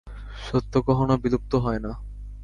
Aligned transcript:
সত্য 0.45 0.73
কখনও 0.87 1.15
বিলুপ্ত 1.17 1.51
হয় 1.55 1.79
না। 1.79 1.91